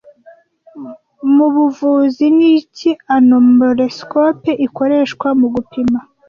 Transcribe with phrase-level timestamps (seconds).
[1.35, 5.99] Mubuvuzi niki Anomaloscope ikoreshwa mugupima